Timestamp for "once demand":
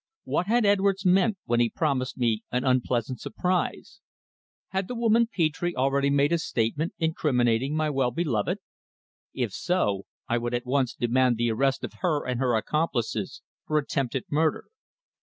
10.65-11.37